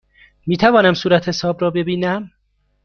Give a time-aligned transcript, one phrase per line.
[0.47, 2.31] می توانم صورتحساب را ببینم؟